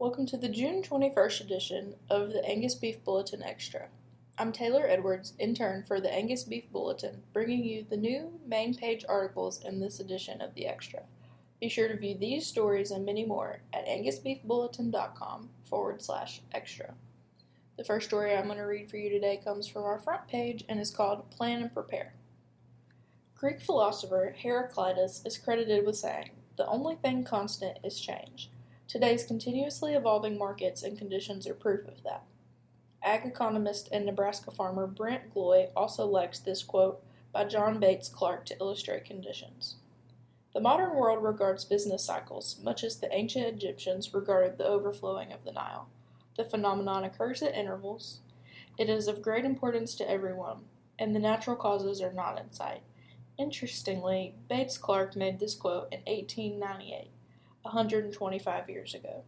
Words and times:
Welcome 0.00 0.26
to 0.26 0.36
the 0.36 0.48
June 0.48 0.80
21st 0.80 1.40
edition 1.40 1.94
of 2.08 2.32
the 2.32 2.44
Angus 2.44 2.76
Beef 2.76 3.02
Bulletin 3.02 3.42
Extra. 3.42 3.88
I'm 4.38 4.52
Taylor 4.52 4.86
Edwards, 4.86 5.32
intern 5.40 5.82
for 5.82 6.00
the 6.00 6.08
Angus 6.08 6.44
Beef 6.44 6.70
Bulletin, 6.70 7.24
bringing 7.32 7.64
you 7.64 7.84
the 7.90 7.96
new 7.96 8.38
main 8.46 8.74
page 8.74 9.04
articles 9.08 9.60
in 9.64 9.80
this 9.80 9.98
edition 9.98 10.40
of 10.40 10.54
the 10.54 10.68
Extra. 10.68 11.00
Be 11.60 11.68
sure 11.68 11.88
to 11.88 11.96
view 11.96 12.16
these 12.16 12.46
stories 12.46 12.92
and 12.92 13.04
many 13.04 13.24
more 13.24 13.62
at 13.72 13.88
angusbeefbulletin.com 13.88 15.50
forward 15.64 16.00
slash 16.00 16.42
extra. 16.52 16.94
The 17.76 17.82
first 17.82 18.06
story 18.06 18.36
I'm 18.36 18.46
going 18.46 18.58
to 18.58 18.62
read 18.62 18.88
for 18.88 18.98
you 18.98 19.10
today 19.10 19.40
comes 19.42 19.66
from 19.66 19.82
our 19.82 19.98
front 19.98 20.28
page 20.28 20.64
and 20.68 20.78
is 20.78 20.92
called 20.92 21.28
Plan 21.32 21.60
and 21.60 21.74
Prepare. 21.74 22.14
Greek 23.34 23.60
philosopher 23.60 24.36
Heraclitus 24.40 25.22
is 25.26 25.38
credited 25.38 25.84
with 25.84 25.96
saying, 25.96 26.30
The 26.56 26.68
only 26.68 26.94
thing 26.94 27.24
constant 27.24 27.78
is 27.82 27.98
change. 27.98 28.52
Today's 28.88 29.26
continuously 29.26 29.92
evolving 29.92 30.38
markets 30.38 30.82
and 30.82 30.96
conditions 30.96 31.46
are 31.46 31.52
proof 31.52 31.86
of 31.86 32.02
that. 32.04 32.22
Ag 33.02 33.26
economist 33.26 33.86
and 33.92 34.06
Nebraska 34.06 34.50
farmer 34.50 34.86
Brent 34.86 35.30
Gloy 35.30 35.68
also 35.76 36.06
likes 36.06 36.38
this 36.38 36.62
quote 36.62 37.04
by 37.30 37.44
John 37.44 37.80
Bates 37.80 38.08
Clark 38.08 38.46
to 38.46 38.56
illustrate 38.58 39.04
conditions. 39.04 39.76
The 40.54 40.62
modern 40.62 40.96
world 40.96 41.22
regards 41.22 41.66
business 41.66 42.02
cycles 42.02 42.58
much 42.64 42.82
as 42.82 42.96
the 42.96 43.14
ancient 43.14 43.44
Egyptians 43.44 44.14
regarded 44.14 44.56
the 44.56 44.66
overflowing 44.66 45.34
of 45.34 45.44
the 45.44 45.52
Nile. 45.52 45.90
The 46.38 46.46
phenomenon 46.46 47.04
occurs 47.04 47.42
at 47.42 47.54
intervals. 47.54 48.20
It 48.78 48.88
is 48.88 49.06
of 49.06 49.20
great 49.20 49.44
importance 49.44 49.94
to 49.96 50.10
everyone, 50.10 50.60
and 50.98 51.14
the 51.14 51.20
natural 51.20 51.56
causes 51.56 52.00
are 52.00 52.14
not 52.14 52.40
in 52.40 52.52
sight. 52.52 52.80
Interestingly, 53.36 54.34
Bates 54.48 54.78
Clark 54.78 55.14
made 55.14 55.40
this 55.40 55.54
quote 55.54 55.92
in 55.92 56.00
1898. 56.06 57.10
125 57.68 58.70
years 58.70 58.94
ago. 58.94 59.24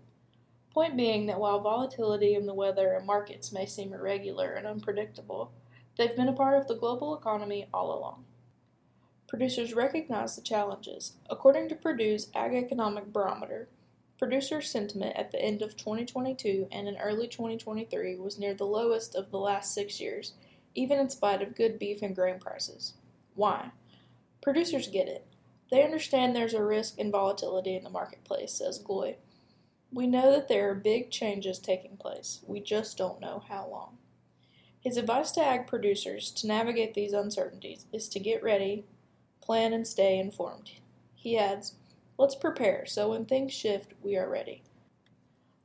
Point 0.73 0.97
being 0.97 1.27
that 1.27 1.41
while 1.41 1.61
volatility 1.61 2.35
in 2.35 2.47
the 2.47 2.55
weather 2.55 2.93
and 2.95 3.07
markets 3.07 3.53
may 3.53 3.67
seem 3.67 3.93
irregular 3.93 4.53
and 4.53 4.67
unpredictable, 4.67 5.53
they've 5.97 6.15
been 6.15 6.29
a 6.29 6.33
part 6.33 6.57
of 6.57 6.69
the 6.69 6.77
global 6.77 7.17
economy 7.17 7.69
all 7.75 7.97
along. 7.97 8.25
Producers 9.27 9.75
recognize 9.75 10.37
the 10.37 10.43
challenges. 10.43 11.15
According 11.29 11.69
to 11.69 11.77
Purdue's 11.77 12.31
Ag 12.35 12.55
Economic 12.55 13.13
Barometer, 13.13 13.69
producer 14.19 14.61
sentiment 14.61 15.17
at 15.17 15.31
the 15.31 15.41
end 15.41 15.63
of 15.63 15.77
2022 15.77 16.69
and 16.71 16.89
in 16.89 16.97
early 16.99 17.27
2023 17.27 18.17
was 18.17 18.39
near 18.39 18.55
the 18.55 18.65
lowest 18.65 19.15
of 19.15 19.31
the 19.31 19.39
last 19.39 19.73
six 19.73 20.01
years, 20.01 20.35
even 20.75 20.99
in 20.99 21.09
spite 21.09 21.43
of 21.43 21.55
good 21.55 21.79
beef 21.79 22.03
and 22.03 22.15
grain 22.15 22.39
prices. 22.39 22.95
Why? 23.35 23.71
Producers 24.43 24.89
get 24.89 25.09
it. 25.09 25.27
They 25.71 25.85
understand 25.85 26.35
there's 26.35 26.55
a 26.55 26.65
risk 26.65 26.99
and 26.99 27.13
volatility 27.13 27.77
in 27.77 27.85
the 27.85 27.91
marketplace, 27.91 28.53
says 28.53 28.79
Gloy. 28.79 29.17
We 29.93 30.07
know 30.07 30.33
that 30.33 30.49
there 30.49 30.71
are 30.71 30.75
big 30.75 31.11
changes 31.11 31.59
taking 31.59 31.97
place. 31.97 32.41
We 32.47 32.61
just 32.61 32.97
don't 32.97 33.21
know 33.21 33.45
how 33.49 33.69
long. 33.69 33.99
His 34.81 34.97
advice 34.97 35.31
to 35.33 35.45
ag 35.45 35.67
producers 35.67 36.31
to 36.33 36.47
navigate 36.47 36.95
these 36.95 37.13
uncertainties 37.13 37.87
is 37.93 38.09
to 38.09 38.19
get 38.19 38.43
ready, 38.43 38.85
plan, 39.41 39.73
and 39.73 39.87
stay 39.87 40.19
informed. 40.19 40.71
He 41.15 41.37
adds, 41.37 41.75
Let's 42.17 42.35
prepare 42.35 42.85
so 42.87 43.11
when 43.11 43.25
things 43.25 43.53
shift, 43.53 43.93
we 44.03 44.17
are 44.17 44.29
ready. 44.29 44.63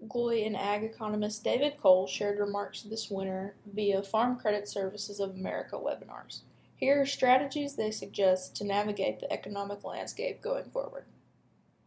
Gloy 0.07 0.43
and 0.43 0.55
ag 0.55 0.83
economist 0.83 1.43
David 1.43 1.77
Kohl 1.81 2.07
shared 2.07 2.39
remarks 2.39 2.81
this 2.81 3.09
winter 3.09 3.55
via 3.65 4.03
Farm 4.03 4.37
Credit 4.37 4.67
Services 4.67 5.19
of 5.19 5.31
America 5.31 5.75
webinars. 5.77 6.41
Here 6.75 7.01
are 7.01 7.05
strategies 7.05 7.75
they 7.75 7.91
suggest 7.91 8.55
to 8.57 8.65
navigate 8.65 9.19
the 9.19 9.31
economic 9.31 9.83
landscape 9.83 10.41
going 10.41 10.65
forward. 10.65 11.05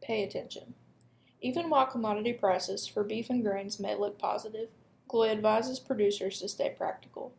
Pay 0.00 0.22
attention. 0.22 0.74
Even 1.40 1.68
while 1.68 1.86
commodity 1.86 2.32
prices 2.32 2.86
for 2.86 3.04
beef 3.04 3.28
and 3.28 3.44
grains 3.44 3.78
may 3.78 3.94
look 3.94 4.18
positive, 4.18 4.68
Gloy 5.06 5.28
advises 5.28 5.78
producers 5.78 6.40
to 6.40 6.48
stay 6.48 6.74
practical. 6.76 7.32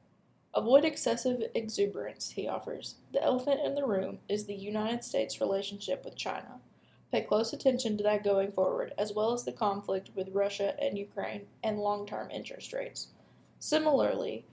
Avoid 0.54 0.86
excessive 0.86 1.44
exuberance, 1.54 2.32
he 2.32 2.48
offers. 2.48 2.96
The 3.14 3.24
elephant 3.24 3.62
in 3.64 3.76
the 3.76 3.86
room 3.86 4.20
is 4.28 4.46
the 4.46 4.56
United 4.56 5.04
States' 5.04 5.42
relationship 5.42 6.06
with 6.06 6.16
China. 6.16 6.60
Pay 7.12 7.22
close 7.22 7.54
attention 7.54 7.98
to 7.98 8.04
that 8.04 8.24
going 8.24 8.52
forward, 8.52 8.94
as 8.98 9.14
well 9.14 9.34
as 9.34 9.44
the 9.44 9.52
conflict 9.52 10.12
with 10.16 10.34
Russia 10.34 10.76
and 10.80 10.98
Ukraine 10.98 11.48
and 11.64 11.80
long 11.80 12.06
term 12.06 12.30
interest 12.32 12.74
rates. 12.74 13.08
Similarly, 13.60 14.46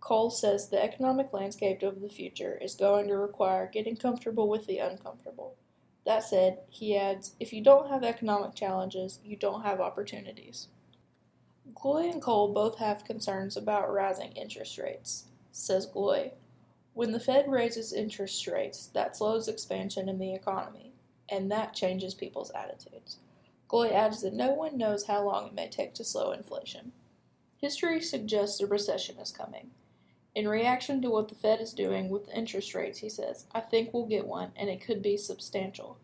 Kohl 0.00 0.30
says 0.30 0.68
the 0.68 0.82
economic 0.82 1.32
landscape 1.32 1.82
of 1.82 2.00
the 2.00 2.08
future 2.08 2.58
is 2.60 2.74
going 2.74 3.08
to 3.08 3.16
require 3.16 3.70
getting 3.72 3.96
comfortable 3.96 4.48
with 4.48 4.66
the 4.66 4.78
uncomfortable. 4.78 5.56
That 6.06 6.24
said, 6.24 6.60
he 6.70 6.96
adds, 6.96 7.34
if 7.38 7.52
you 7.52 7.62
don't 7.62 7.90
have 7.90 8.02
economic 8.02 8.54
challenges, 8.54 9.18
you 9.22 9.36
don't 9.36 9.62
have 9.62 9.80
opportunities. 9.80 10.68
Gloy 11.74 12.08
and 12.08 12.22
Kohl 12.22 12.54
both 12.54 12.78
have 12.78 13.04
concerns 13.04 13.56
about 13.56 13.92
rising 13.92 14.32
interest 14.32 14.78
rates, 14.78 15.26
says 15.52 15.84
Gloy. 15.84 16.32
When 16.94 17.12
the 17.12 17.20
Fed 17.20 17.46
raises 17.48 17.92
interest 17.92 18.46
rates, 18.46 18.86
that 18.94 19.16
slows 19.16 19.48
expansion 19.48 20.08
in 20.08 20.18
the 20.18 20.34
economy, 20.34 20.92
and 21.28 21.50
that 21.50 21.74
changes 21.74 22.14
people's 22.14 22.50
attitudes. 22.52 23.18
Gloy 23.68 23.90
adds 23.90 24.22
that 24.22 24.32
no 24.32 24.50
one 24.52 24.78
knows 24.78 25.06
how 25.06 25.22
long 25.22 25.48
it 25.48 25.54
may 25.54 25.68
take 25.68 25.92
to 25.94 26.04
slow 26.04 26.32
inflation. 26.32 26.92
History 27.58 28.00
suggests 28.00 28.60
a 28.60 28.66
recession 28.66 29.18
is 29.18 29.30
coming. 29.30 29.70
In 30.34 30.46
reaction 30.46 31.02
to 31.02 31.10
what 31.10 31.28
the 31.28 31.34
Fed 31.34 31.60
is 31.60 31.72
doing 31.72 32.08
with 32.08 32.28
interest 32.28 32.74
rates, 32.74 32.98
he 32.98 33.08
says, 33.08 33.46
I 33.52 33.60
think 33.60 33.92
we'll 33.92 34.06
get 34.06 34.26
one, 34.26 34.52
and 34.56 34.68
it 34.68 34.80
could 34.80 35.02
be 35.02 35.16
substantial. 35.16 35.98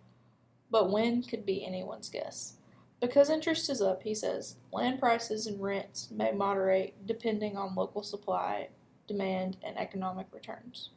But 0.71 0.91
when 0.91 1.23
could 1.23 1.47
be 1.47 1.65
anyone's 1.65 2.09
guess. 2.09 2.55
Because 3.01 3.31
interest 3.31 3.69
is 3.69 3.83
up, 3.83 4.03
he 4.03 4.15
says, 4.15 4.57
land 4.73 4.99
prices 4.99 5.47
and 5.47 5.63
rents 5.63 6.09
may 6.11 6.33
moderate 6.33 7.07
depending 7.07 7.57
on 7.57 7.75
local 7.75 8.03
supply, 8.03 8.69
demand, 9.07 9.59
and 9.63 9.79
economic 9.79 10.27
returns. 10.33 10.91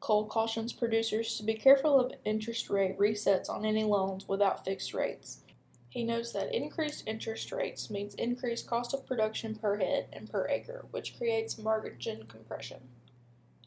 Kohl 0.00 0.26
cautions 0.26 0.72
producers 0.72 1.36
to 1.36 1.44
be 1.44 1.54
careful 1.54 1.98
of 1.98 2.12
interest 2.24 2.68
rate 2.68 2.98
resets 2.98 3.48
on 3.48 3.64
any 3.64 3.84
loans 3.84 4.28
without 4.28 4.64
fixed 4.64 4.92
rates 4.92 5.41
he 5.92 6.04
notes 6.04 6.32
that 6.32 6.54
increased 6.54 7.06
interest 7.06 7.52
rates 7.52 7.90
means 7.90 8.14
increased 8.14 8.66
cost 8.66 8.94
of 8.94 9.06
production 9.06 9.54
per 9.54 9.76
head 9.76 10.06
and 10.10 10.30
per 10.30 10.48
acre, 10.48 10.86
which 10.90 11.18
creates 11.18 11.58
margin 11.58 12.24
compression. 12.24 12.88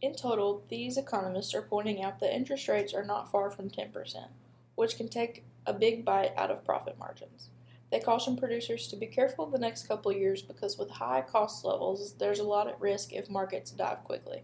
In 0.01 0.15
total, 0.15 0.63
these 0.67 0.97
economists 0.97 1.53
are 1.53 1.61
pointing 1.61 2.01
out 2.01 2.19
that 2.21 2.35
interest 2.35 2.67
rates 2.67 2.95
are 2.95 3.05
not 3.05 3.29
far 3.29 3.51
from 3.51 3.69
10%, 3.69 4.25
which 4.73 4.97
can 4.97 5.07
take 5.07 5.43
a 5.67 5.73
big 5.73 6.03
bite 6.03 6.33
out 6.35 6.49
of 6.49 6.65
profit 6.65 6.97
margins. 6.97 7.49
They 7.91 7.99
caution 7.99 8.35
producers 8.35 8.87
to 8.87 8.95
be 8.95 9.05
careful 9.05 9.45
the 9.45 9.59
next 9.59 9.87
couple 9.87 10.11
years 10.11 10.41
because 10.41 10.79
with 10.79 10.89
high 10.89 11.21
cost 11.21 11.63
levels, 11.63 12.13
there's 12.13 12.39
a 12.39 12.43
lot 12.43 12.67
at 12.67 12.81
risk 12.81 13.13
if 13.13 13.29
markets 13.29 13.69
dive 13.69 14.03
quickly. 14.03 14.41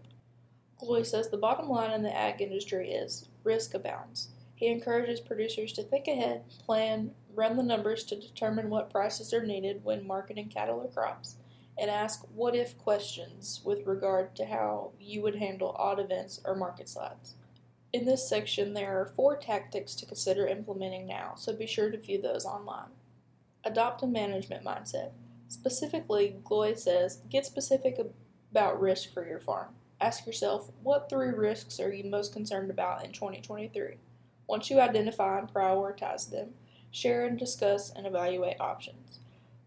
Gloy 0.78 1.02
says 1.02 1.30
the 1.30 1.36
bottom 1.36 1.68
line 1.68 1.90
in 1.90 2.04
the 2.04 2.16
ag 2.16 2.40
industry 2.40 2.92
is 2.92 3.28
risk 3.42 3.74
abounds. 3.74 4.28
He 4.62 4.68
encourages 4.68 5.18
producers 5.18 5.72
to 5.72 5.82
think 5.82 6.06
ahead, 6.06 6.44
plan, 6.64 7.16
run 7.34 7.56
the 7.56 7.62
numbers 7.62 8.04
to 8.04 8.20
determine 8.20 8.70
what 8.70 8.90
prices 8.90 9.32
are 9.32 9.44
needed 9.44 9.84
when 9.84 10.06
marketing 10.06 10.48
cattle 10.48 10.80
or 10.80 10.88
crops, 10.88 11.36
and 11.78 11.90
ask 11.90 12.24
what 12.34 12.54
if 12.54 12.78
questions 12.78 13.60
with 13.64 13.86
regard 13.86 14.36
to 14.36 14.46
how 14.46 14.92
you 15.00 15.22
would 15.22 15.36
handle 15.36 15.74
odd 15.78 15.98
events 15.98 16.40
or 16.44 16.54
market 16.54 16.88
slides. 16.88 17.34
In 17.92 18.06
this 18.06 18.26
section, 18.26 18.72
there 18.72 19.00
are 19.00 19.12
four 19.16 19.36
tactics 19.36 19.94
to 19.96 20.06
consider 20.06 20.46
implementing 20.46 21.06
now, 21.06 21.34
so 21.36 21.52
be 21.52 21.66
sure 21.66 21.90
to 21.90 21.98
view 21.98 22.20
those 22.20 22.44
online. 22.44 22.90
Adopt 23.64 24.02
a 24.02 24.06
management 24.06 24.64
mindset. 24.64 25.10
Specifically, 25.48 26.36
Gloy 26.42 26.74
says 26.74 27.20
get 27.28 27.44
specific 27.44 27.98
about 28.50 28.80
risk 28.80 29.12
for 29.12 29.26
your 29.26 29.38
farm. 29.38 29.74
Ask 30.00 30.26
yourself 30.26 30.70
what 30.82 31.08
three 31.08 31.28
risks 31.28 31.78
are 31.78 31.92
you 31.92 32.04
most 32.04 32.32
concerned 32.32 32.70
about 32.70 33.04
in 33.04 33.12
2023? 33.12 33.96
Once 34.48 34.70
you 34.70 34.80
identify 34.80 35.38
and 35.38 35.52
prioritize 35.52 36.30
them, 36.30 36.54
share 36.92 37.26
and 37.26 37.36
discuss 37.38 37.90
and 37.90 38.06
evaluate 38.06 38.60
options. 38.60 39.18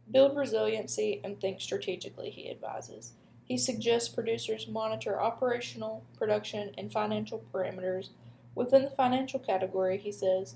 Build 0.09 0.37
resiliency 0.37 1.19
and 1.23 1.41
think 1.41 1.59
strategically, 1.59 2.29
he 2.29 2.49
advises. 2.49 3.13
He 3.43 3.57
suggests 3.57 4.07
producers 4.07 4.67
monitor 4.67 5.19
operational, 5.19 6.03
production, 6.17 6.71
and 6.77 6.91
financial 6.91 7.43
parameters. 7.53 8.09
Within 8.55 8.83
the 8.83 8.89
financial 8.89 9.39
category, 9.39 9.97
he 9.97 10.11
says, 10.11 10.55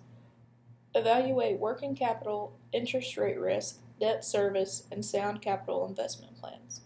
evaluate 0.96 1.60
working 1.60 1.96
capital, 1.96 2.54
interest 2.72 3.18
rate 3.18 3.40
risk, 3.40 3.80
debt 4.00 4.24
service, 4.24 4.84
and 4.92 5.04
sound 5.04 5.42
capital 5.42 5.86
investment 5.86 6.40
plans. 6.40 6.82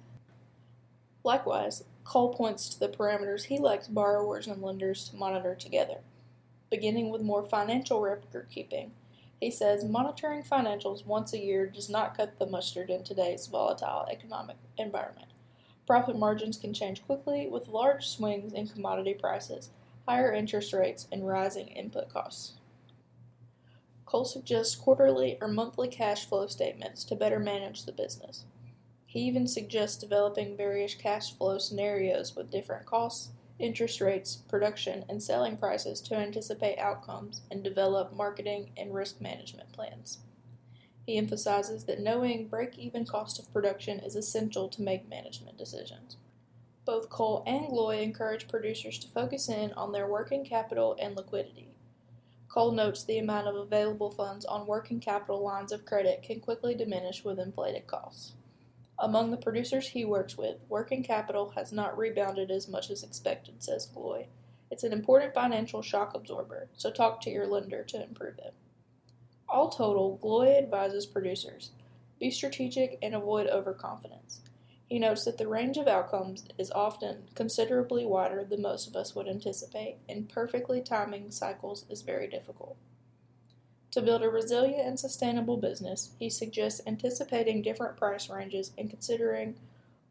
Likewise, 1.24 1.84
Kohl 2.04 2.34
points 2.34 2.68
to 2.70 2.80
the 2.80 2.90
parameters 2.90 3.44
he 3.44 3.60
likes 3.60 3.88
borrowers 3.88 4.48
and 4.48 4.62
lenders 4.62 5.08
to 5.10 5.16
monitor 5.16 5.56
together 5.56 6.00
beginning 6.74 7.12
with 7.12 7.22
more 7.22 7.44
financial 7.44 8.02
record 8.02 8.48
keeping. 8.50 8.92
He 9.44 9.52
says 9.52 9.84
monitoring 9.84 10.42
financials 10.42 11.06
once 11.06 11.34
a 11.34 11.38
year 11.38 11.68
does 11.68 11.90
not 11.90 12.16
cut 12.16 12.40
the 12.40 12.46
mustard 12.46 12.90
in 12.90 13.04
today's 13.04 13.48
volatile 13.48 14.08
economic 14.10 14.56
environment. 14.78 15.34
Profit 15.86 16.18
margins 16.18 16.56
can 16.56 16.74
change 16.74 17.06
quickly 17.06 17.50
with 17.50 17.68
large 17.68 18.08
swings 18.08 18.54
in 18.54 18.70
commodity 18.70 19.14
prices, 19.14 19.72
higher 20.08 20.32
interest 20.32 20.72
rates, 20.72 21.10
and 21.12 21.28
rising 21.28 21.68
input 21.68 22.08
costs. 22.08 22.54
Kohl 24.06 24.24
suggests 24.24 24.76
quarterly 24.78 25.38
or 25.42 25.50
monthly 25.50 25.90
cash 25.90 26.26
flow 26.26 26.48
statements 26.48 27.04
to 27.04 27.14
better 27.14 27.38
manage 27.38 27.84
the 27.84 27.92
business. 27.92 28.46
He 29.06 29.20
even 29.24 29.46
suggests 29.48 29.98
developing 29.98 30.56
various 30.56 30.96
cash 30.96 31.36
flow 31.36 31.58
scenarios 31.58 32.34
with 32.34 32.50
different 32.50 32.86
costs, 32.86 33.32
interest 33.64 34.02
rates, 34.02 34.36
production, 34.36 35.06
and 35.08 35.24
selling 35.24 35.58
prices 35.58 36.02
to 36.02 36.16
anticipate 36.16 36.78
outcomes 36.78 37.42
and 37.50 37.64
develop 37.64 38.14
marketing 38.14 38.72
and 38.76 38.94
risk 38.94 39.22
management 39.22 39.72
plans. 39.72 40.20
He 41.06 41.18
emphasizes 41.18 41.86
that 41.86 42.00
knowing 42.00 42.48
break 42.48 42.78
even 42.78 43.06
cost 43.06 43.40
of 43.40 43.52
production 43.52 44.00
is 44.00 44.16
essential 44.16 44.70
to 44.70 44.82
make 44.82 45.10
management 45.10 45.58
decisions. 45.58 46.18
Both 46.86 47.10
Kohl 47.10 47.44
and 47.48 47.68
Gloy 47.70 48.02
encourage 48.02 48.50
producers 48.50 49.00
to 49.00 49.08
focus 49.08 49.48
in 49.48 49.72
on 49.74 49.94
their 49.94 50.08
working 50.08 50.44
capital 50.44 50.98
and 51.00 51.16
liquidity. 51.16 51.70
Kohl 52.50 52.72
notes 52.72 53.04
the 53.04 53.18
amount 53.18 53.48
of 53.48 53.56
available 53.56 54.12
funds 54.12 54.46
on 54.46 54.68
working 54.68 55.00
capital 55.00 55.42
lines 55.42 55.72
of 55.72 55.86
credit 55.86 56.22
can 56.22 56.40
quickly 56.40 56.76
diminish 56.76 57.24
with 57.24 57.40
inflated 57.40 57.88
costs. 57.88 58.34
Among 59.00 59.32
the 59.32 59.38
producers 59.38 59.90
he 59.90 60.06
works 60.06 60.38
with, 60.38 60.58
working 60.70 61.04
capital 61.04 61.52
has 61.56 61.72
not 61.72 61.98
rebounded 61.98 62.52
as 62.52 62.68
much 62.68 62.90
as 62.90 63.04
expected, 63.04 63.64
says 63.64 63.88
Gloy. 63.88 64.28
It's 64.72 64.84
an 64.84 64.94
important 64.94 65.34
financial 65.34 65.82
shock 65.82 66.14
absorber, 66.16 66.70
so 66.74 66.92
talk 66.92 67.22
to 67.22 67.30
your 67.30 67.48
lender 67.48 67.84
to 67.84 68.04
improve 68.04 68.38
it. 68.40 68.54
All 69.50 69.70
total, 69.70 70.18
Gloy 70.18 70.58
advises 70.58 71.06
producers 71.06 71.72
be 72.20 72.32
strategic 72.32 72.98
and 73.02 73.14
avoid 73.14 73.48
overconfidence. 73.48 74.42
He 74.86 74.98
notes 74.98 75.26
that 75.26 75.38
the 75.38 75.48
range 75.48 75.78
of 75.78 75.88
outcomes 75.88 76.46
is 76.58 76.72
often 76.72 77.24
considerably 77.36 78.06
wider 78.06 78.46
than 78.46 78.62
most 78.62 78.88
of 78.88 78.96
us 78.96 79.14
would 79.14 79.28
anticipate, 79.28 79.98
and 80.08 80.30
perfectly 80.30 80.82
timing 80.82 81.32
cycles 81.32 81.86
is 81.90 82.02
very 82.02 82.28
difficult. 82.28 82.78
To 83.94 84.02
build 84.02 84.24
a 84.24 84.30
resilient 84.30 84.88
and 84.88 85.00
sustainable 85.00 85.58
business, 85.58 86.16
he 86.18 86.28
suggests 86.28 86.82
anticipating 86.88 87.62
different 87.62 87.96
price 87.96 88.28
ranges 88.28 88.72
and 88.76 88.90
considering 88.90 89.54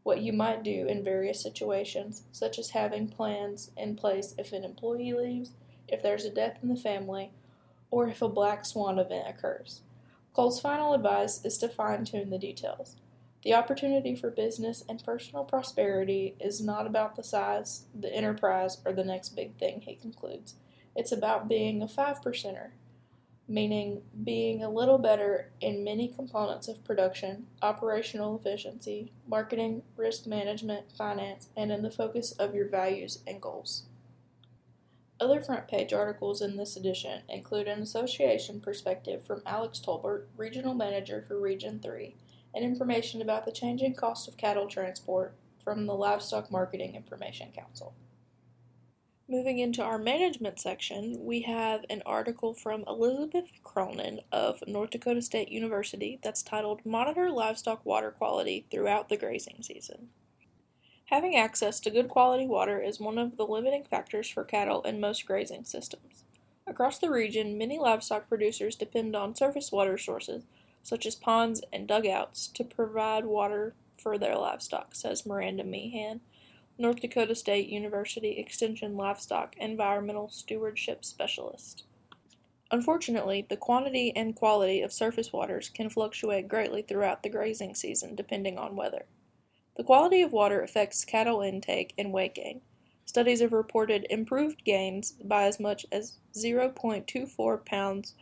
what 0.05 0.20
you 0.20 0.32
might 0.32 0.62
do 0.62 0.87
in 0.87 1.02
various 1.02 1.40
situations, 1.40 2.23
such 2.31 2.61
as 2.61 2.70
having 2.70 3.08
plans 3.08 3.73
in 3.76 3.96
place 3.96 4.37
if 4.38 4.52
an 4.52 4.62
employee 4.62 5.12
leaves, 5.12 5.50
if 5.88 6.00
there's 6.00 6.25
a 6.25 6.31
death 6.31 6.58
in 6.62 6.69
the 6.69 6.76
family, 6.76 7.32
or 7.90 8.06
if 8.06 8.23
a 8.23 8.29
black 8.29 8.64
swan 8.64 9.00
event 9.00 9.26
occurs. 9.29 9.82
Kohl's 10.32 10.61
final 10.61 10.94
advice 10.94 11.44
is 11.44 11.58
to 11.58 11.69
fine 11.69 12.05
tune 12.05 12.31
the 12.31 12.38
details. 12.38 12.94
The 13.43 13.55
opportunity 13.55 14.14
for 14.14 14.31
business 14.31 14.85
and 14.88 15.02
personal 15.05 15.43
prosperity 15.43 16.37
is 16.38 16.61
not 16.61 16.87
about 16.87 17.17
the 17.17 17.25
size, 17.25 17.87
the 17.93 18.14
enterprise, 18.14 18.78
or 18.85 18.93
the 18.93 19.02
next 19.02 19.31
big 19.31 19.58
thing, 19.58 19.81
he 19.81 19.96
concludes. 19.96 20.55
It's 20.94 21.11
about 21.11 21.49
being 21.49 21.82
a 21.82 21.88
five 21.88 22.23
percenter, 22.23 22.70
meaning 23.52 24.00
being 24.25 24.64
a 24.64 24.70
little 24.70 24.96
better 24.96 25.50
in 25.60 25.84
many 25.84 26.08
components 26.08 26.69
of 26.69 26.82
production, 26.84 27.46
operational 27.60 28.34
efficiency, 28.34 29.12
marketing, 29.28 29.82
risk 29.94 30.26
management, 30.26 30.87
finance, 30.96 31.49
and 31.54 31.70
in 31.70 31.82
the 31.82 31.90
focus 31.90 32.32
of 32.32 32.54
your 32.54 32.66
values 32.66 33.22
and 33.26 33.43
goals. 33.43 33.82
Other 35.20 35.38
front 35.38 35.69
page 35.69 35.93
articles 35.93 36.40
in 36.40 36.56
this 36.56 36.78
edition 36.78 37.25
include 37.28 37.69
an 37.69 37.82
association 37.82 38.58
perspective 38.58 39.22
from 39.22 39.43
Alex 39.44 39.82
Tolbert, 39.84 40.25
Regional 40.38 40.72
Manager 40.72 41.22
for 41.28 41.38
Region 41.38 41.78
3, 41.78 42.16
and 42.54 42.64
information 42.64 43.20
about 43.20 43.44
the 43.44 43.52
changing 43.52 43.94
cost 43.94 44.26
of 44.28 44.38
cattle 44.38 44.66
transport 44.66 45.34
from 45.62 45.84
the 45.84 45.94
Livestock 45.94 46.50
Marketing 46.50 46.94
Information 46.94 47.52
Council. 47.54 47.94
Moving 49.28 49.58
into 49.60 49.82
our 49.82 49.98
management 49.98 50.58
section, 50.58 51.24
we 51.24 51.42
have 51.42 51.84
an 51.88 52.02
article 52.04 52.54
from 52.54 52.84
Elizabeth 52.88 53.50
Cronin 53.62 54.20
of 54.32 54.62
North 54.66 54.90
Dakota 54.90 55.22
State 55.22 55.48
University 55.48 56.19
that's 56.22 56.42
titled 56.42 56.84
Monitor 56.84 57.30
Livestock 57.30 57.86
Water 57.86 58.10
Quality 58.10 58.66
Throughout 58.70 59.08
the 59.08 59.16
Grazing 59.16 59.62
Season. 59.62 60.08
Having 61.06 61.36
access 61.36 61.78
to 61.80 61.90
good 61.90 62.08
quality 62.08 62.46
water 62.46 62.80
is 62.80 62.98
one 62.98 63.16
of 63.16 63.36
the 63.36 63.46
limiting 63.46 63.84
factors 63.84 64.28
for 64.28 64.44
cattle 64.44 64.82
in 64.82 65.00
most 65.00 65.25
grazing 65.25 65.64
systems. 65.64 66.25
Across 66.66 66.98
the 66.98 67.10
region, 67.10 67.56
many 67.56 67.78
livestock 67.78 68.28
producers 68.28 68.75
depend 68.75 69.14
on 69.14 69.36
surface 69.36 69.70
water 69.70 69.96
sources, 69.96 70.42
such 70.82 71.06
as 71.06 71.14
ponds 71.14 71.62
and 71.72 71.86
dugouts, 71.86 72.48
to 72.48 72.64
provide 72.64 73.25
water 73.25 73.75
for 73.96 74.18
their 74.18 74.36
livestock, 74.36 74.96
says 74.96 75.25
Miranda 75.25 75.62
Meehan, 75.62 76.20
North 76.78 77.00
Dakota 77.00 77.34
State 77.34 77.69
University 77.69 78.38
Extension 78.38 78.96
Livestock 78.96 79.54
Environmental 79.58 80.30
Stewardship 80.30 81.04
Specialist. 81.04 81.84
Unfortunately, 82.70 83.46
the 83.48 83.58
quantity 83.58 84.10
and 84.16 84.34
quality 84.34 84.80
of 84.80 84.92
surface 84.92 85.34
waters 85.34 85.69
can 85.69 85.90
fluctuate 85.90 86.48
greatly 86.48 86.80
throughout 86.80 87.22
the 87.22 87.28
grazing 87.28 87.74
season 87.74 88.14
depending 88.14 88.56
on 88.56 88.74
weather. 88.74 89.04
The 89.76 89.84
quality 89.84 90.22
of 90.22 90.32
water 90.32 90.62
affects 90.62 91.04
cattle 91.04 91.42
intake 91.42 91.92
and 91.98 92.10
weight 92.10 92.34
gain. 92.34 92.62
Studies 93.04 93.42
have 93.42 93.52
reported 93.52 94.06
improved 94.08 94.64
gains 94.64 95.12
by 95.12 95.44
as 95.44 95.60
much 95.60 95.84
as 95.92 96.18
0.24 96.34 97.66
pounds 97.66 98.14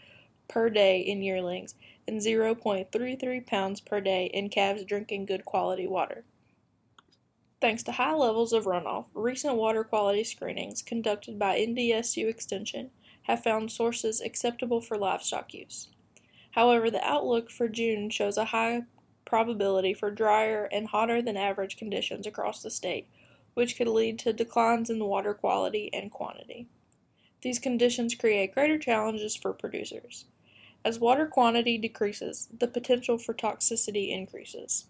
per 0.49 0.69
day 0.69 0.99
in 0.99 1.23
yearlings 1.23 1.77
and 2.09 2.21
0.33 2.21 3.47
pounds 3.47 3.81
per 3.81 4.01
day 4.01 4.27
in 4.27 4.49
calves 4.49 4.85
drinking 4.85 5.27
good 5.27 5.45
quality 5.45 5.87
water. 5.87 6.25
Thanks 7.61 7.83
to 7.83 7.93
high 7.93 8.15
levels 8.15 8.55
of 8.55 8.65
runoff, 8.65 9.05
recent 9.13 9.57
water 9.57 9.85
quality 9.85 10.25
screenings 10.25 10.81
conducted 10.81 11.39
by 11.39 11.59
NDSU 11.59 12.27
Extension 12.27 12.91
have 13.25 13.43
found 13.43 13.71
sources 13.71 14.23
acceptable 14.23 14.81
for 14.81 14.97
livestock 14.97 15.53
use. 15.53 15.89
However, 16.53 16.91
the 16.91 17.05
outlook 17.07 17.51
for 17.51 17.69
June 17.69 18.09
shows 18.09 18.39
a 18.39 18.47
high 18.47 18.85
probability 19.27 19.93
for 19.93 20.11
drier 20.11 20.71
and 20.73 20.89
hotter 20.89 21.21
than 21.21 21.37
average 21.37 21.77
conditions 21.77 22.27
across 22.27 22.63
the 22.63 22.71
state, 22.71 23.07
which 23.53 23.77
could 23.77 23.89
lead 23.89 24.19
to 24.21 24.33
declines 24.33 24.89
in 24.89 25.05
water 25.05 25.35
quality 25.35 25.91
and 25.93 26.11
quantity. 26.11 26.67
These 27.43 27.59
conditions 27.59 28.15
create 28.15 28.55
greater 28.55 28.79
challenges 28.79 29.37
for 29.37 29.53
producers. 29.53 30.25
As 30.83 30.99
water 30.99 31.27
quantity 31.27 31.77
decreases, 31.77 32.49
the 32.59 32.67
potential 32.67 33.19
for 33.19 33.35
toxicity 33.35 34.11
increases. 34.11 34.87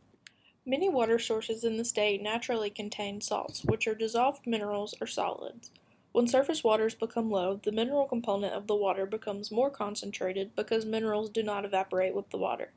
Many 0.66 0.88
water 0.90 1.18
sources 1.18 1.64
in 1.64 1.78
the 1.78 1.84
state 1.84 2.22
naturally 2.22 2.70
contain 2.70 3.20
salts, 3.20 3.64
which 3.64 3.86
are 3.86 3.94
dissolved 3.94 4.46
minerals 4.46 4.94
or 5.00 5.06
solids. 5.06 5.70
When 6.12 6.28
surface 6.28 6.62
waters 6.62 6.94
become 6.94 7.30
low, 7.30 7.60
the 7.62 7.72
mineral 7.72 8.06
component 8.06 8.52
of 8.52 8.66
the 8.66 8.76
water 8.76 9.06
becomes 9.06 9.50
more 9.50 9.70
concentrated 9.70 10.54
because 10.54 10.84
minerals 10.84 11.30
do 11.30 11.42
not 11.42 11.64
evaporate 11.64 12.14
with 12.14 12.28
the 12.30 12.38
water. 12.38 12.72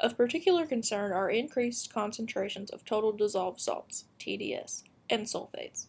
Of 0.00 0.16
particular 0.16 0.66
concern 0.66 1.12
are 1.12 1.30
increased 1.30 1.92
concentrations 1.94 2.70
of 2.70 2.84
total 2.84 3.12
dissolved 3.12 3.60
salts, 3.60 4.06
TDS, 4.18 4.82
and 5.08 5.26
sulfates. 5.26 5.86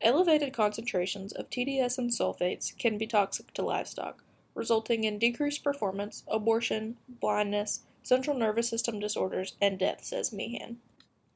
Elevated 0.00 0.52
concentrations 0.52 1.32
of 1.32 1.50
TDS 1.50 1.98
and 1.98 2.10
sulfates 2.10 2.76
can 2.76 2.98
be 2.98 3.06
toxic 3.06 3.52
to 3.54 3.62
livestock, 3.62 4.24
resulting 4.54 5.04
in 5.04 5.18
decreased 5.18 5.62
performance, 5.62 6.24
abortion, 6.26 6.96
blindness, 7.08 7.82
central 8.08 8.34
nervous 8.34 8.70
system 8.70 8.98
disorders, 8.98 9.54
and 9.60 9.78
death, 9.78 10.02
says 10.02 10.32
Meehan. 10.32 10.78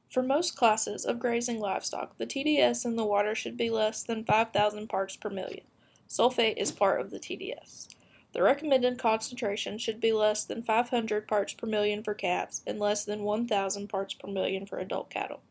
For 0.09 0.23
most 0.23 0.57
classes 0.57 1.05
of 1.05 1.19
grazing 1.19 1.59
livestock, 1.59 2.17
the 2.17 2.25
TDS 2.25 2.83
in 2.83 2.95
the 2.95 3.05
water 3.05 3.35
should 3.35 3.55
be 3.55 3.69
less 3.69 4.01
than 4.01 4.25
5,000 4.25 4.87
parts 4.87 5.15
per 5.15 5.29
million. 5.29 5.65
Sulfate 6.09 6.57
is 6.57 6.71
part 6.71 6.99
of 6.99 7.11
the 7.11 7.19
TDS. 7.19 7.89
The 8.31 8.41
recommended 8.41 8.97
concentration 8.97 9.77
should 9.77 10.01
be 10.01 10.11
less 10.13 10.45
than 10.45 10.63
500 10.63 11.27
parts 11.27 11.53
per 11.53 11.67
million 11.67 12.01
for 12.01 12.15
calves 12.15 12.63
and 12.65 12.79
less 12.79 13.05
than 13.05 13.21
1,000 13.21 13.87
parts 13.87 14.15
per 14.15 14.27
million 14.27 14.65
for 14.65 14.79
adult 14.79 15.11
cattle. 15.11 15.41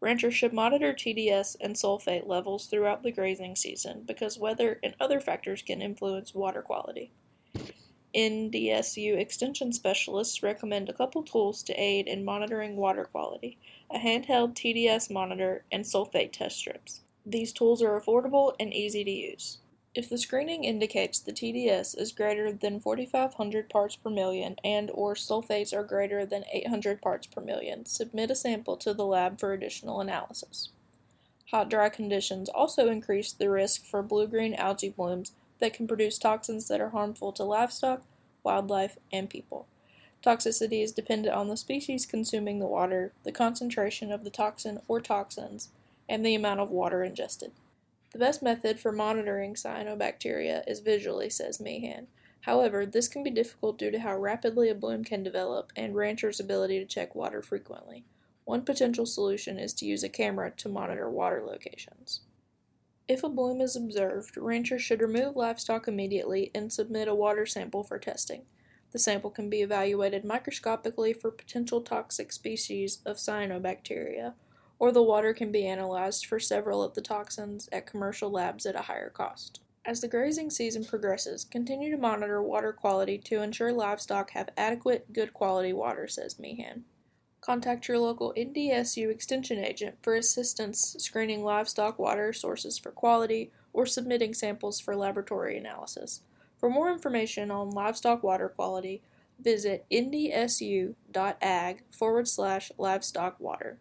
Ranchers 0.00 0.34
should 0.34 0.54
monitor 0.54 0.94
TDS 0.94 1.56
and 1.60 1.74
sulfate 1.74 2.26
levels 2.26 2.66
throughout 2.66 3.02
the 3.02 3.12
grazing 3.12 3.56
season 3.56 4.04
because 4.06 4.38
weather 4.38 4.80
and 4.82 4.94
other 4.98 5.20
factors 5.20 5.60
can 5.60 5.82
influence 5.82 6.34
water 6.34 6.62
quality. 6.62 7.12
NDSU 8.14 9.18
extension 9.18 9.72
specialists 9.72 10.42
recommend 10.42 10.88
a 10.88 10.92
couple 10.92 11.22
tools 11.22 11.62
to 11.64 11.74
aid 11.74 12.06
in 12.06 12.24
monitoring 12.24 12.76
water 12.76 13.04
quality 13.04 13.58
a 13.90 13.98
handheld 13.98 14.54
TDS 14.54 15.10
monitor 15.10 15.64
and 15.70 15.84
sulfate 15.84 16.32
test 16.32 16.56
strips. 16.56 17.02
These 17.26 17.52
tools 17.52 17.82
are 17.82 18.00
affordable 18.00 18.54
and 18.58 18.72
easy 18.72 19.04
to 19.04 19.10
use. 19.10 19.58
If 19.94 20.08
the 20.08 20.18
screening 20.18 20.64
indicates 20.64 21.20
the 21.20 21.32
TDS 21.32 21.96
is 21.96 22.10
greater 22.10 22.50
than 22.52 22.80
4500 22.80 23.70
parts 23.70 23.94
per 23.94 24.10
million 24.10 24.56
and 24.64 24.90
or 24.92 25.14
sulfates 25.14 25.72
are 25.72 25.84
greater 25.84 26.26
than 26.26 26.44
800 26.52 27.00
parts 27.00 27.28
per 27.28 27.40
million, 27.40 27.86
submit 27.86 28.30
a 28.30 28.34
sample 28.34 28.76
to 28.78 28.92
the 28.92 29.06
lab 29.06 29.38
for 29.38 29.52
additional 29.52 30.00
analysis. 30.00 30.70
Hot 31.52 31.70
dry 31.70 31.88
conditions 31.88 32.48
also 32.48 32.88
increase 32.88 33.32
the 33.32 33.48
risk 33.48 33.84
for 33.84 34.02
blue-green 34.02 34.54
algae 34.54 34.90
blooms 34.90 35.32
that 35.64 35.72
can 35.72 35.88
produce 35.88 36.18
toxins 36.18 36.68
that 36.68 36.78
are 36.78 36.90
harmful 36.90 37.32
to 37.32 37.42
livestock, 37.42 38.02
wildlife, 38.42 38.98
and 39.10 39.30
people. 39.30 39.66
Toxicity 40.22 40.82
is 40.82 40.92
dependent 40.92 41.34
on 41.34 41.48
the 41.48 41.56
species 41.56 42.04
consuming 42.04 42.58
the 42.58 42.66
water, 42.66 43.14
the 43.24 43.32
concentration 43.32 44.12
of 44.12 44.24
the 44.24 44.30
toxin 44.30 44.82
or 44.88 45.00
toxins, 45.00 45.70
and 46.06 46.24
the 46.24 46.34
amount 46.34 46.60
of 46.60 46.70
water 46.70 47.02
ingested. 47.02 47.52
The 48.12 48.18
best 48.18 48.42
method 48.42 48.78
for 48.78 48.92
monitoring 48.92 49.54
cyanobacteria 49.54 50.64
is 50.66 50.80
visually, 50.80 51.30
says 51.30 51.62
Meehan. 51.62 52.08
However, 52.42 52.84
this 52.84 53.08
can 53.08 53.22
be 53.22 53.30
difficult 53.30 53.78
due 53.78 53.90
to 53.90 54.00
how 54.00 54.18
rapidly 54.18 54.68
a 54.68 54.74
bloom 54.74 55.02
can 55.02 55.22
develop 55.22 55.72
and 55.74 55.96
ranchers' 55.96 56.40
ability 56.40 56.78
to 56.78 56.84
check 56.84 57.14
water 57.14 57.40
frequently. 57.40 58.04
One 58.44 58.66
potential 58.66 59.06
solution 59.06 59.58
is 59.58 59.72
to 59.74 59.86
use 59.86 60.04
a 60.04 60.10
camera 60.10 60.50
to 60.58 60.68
monitor 60.68 61.08
water 61.08 61.42
locations. 61.42 62.20
If 63.06 63.22
a 63.22 63.28
bloom 63.28 63.60
is 63.60 63.76
observed, 63.76 64.38
ranchers 64.38 64.80
should 64.80 65.02
remove 65.02 65.36
livestock 65.36 65.86
immediately 65.86 66.50
and 66.54 66.72
submit 66.72 67.06
a 67.06 67.14
water 67.14 67.44
sample 67.44 67.84
for 67.84 67.98
testing. 67.98 68.46
The 68.92 68.98
sample 68.98 69.30
can 69.30 69.50
be 69.50 69.60
evaluated 69.60 70.24
microscopically 70.24 71.12
for 71.12 71.30
potential 71.30 71.82
toxic 71.82 72.32
species 72.32 73.00
of 73.04 73.16
cyanobacteria, 73.16 74.32
or 74.78 74.90
the 74.90 75.02
water 75.02 75.34
can 75.34 75.52
be 75.52 75.66
analyzed 75.66 76.24
for 76.24 76.40
several 76.40 76.82
of 76.82 76.94
the 76.94 77.02
toxins 77.02 77.68
at 77.70 77.86
commercial 77.86 78.30
labs 78.30 78.64
at 78.64 78.74
a 78.74 78.82
higher 78.82 79.10
cost. 79.10 79.60
As 79.84 80.00
the 80.00 80.08
grazing 80.08 80.48
season 80.48 80.82
progresses, 80.82 81.44
continue 81.44 81.90
to 81.90 81.98
monitor 81.98 82.42
water 82.42 82.72
quality 82.72 83.18
to 83.18 83.42
ensure 83.42 83.70
livestock 83.70 84.30
have 84.30 84.48
adequate, 84.56 85.12
good 85.12 85.34
quality 85.34 85.74
water, 85.74 86.08
says 86.08 86.38
Meehan. 86.38 86.84
Contact 87.44 87.88
your 87.88 87.98
local 87.98 88.32
NDSU 88.38 89.10
Extension 89.10 89.58
agent 89.58 89.96
for 90.00 90.14
assistance 90.14 90.96
screening 90.98 91.44
livestock 91.44 91.98
water 91.98 92.32
sources 92.32 92.78
for 92.78 92.90
quality 92.90 93.50
or 93.74 93.84
submitting 93.84 94.32
samples 94.32 94.80
for 94.80 94.96
laboratory 94.96 95.58
analysis. 95.58 96.22
For 96.56 96.70
more 96.70 96.90
information 96.90 97.50
on 97.50 97.68
livestock 97.68 98.22
water 98.22 98.48
quality, 98.48 99.02
visit 99.38 99.84
ndsu.ag 99.92 101.80
forward 101.90 102.28
slash 102.28 102.72
livestock 102.78 103.38
water. 103.38 103.78